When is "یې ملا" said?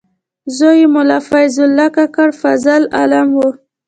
0.81-1.19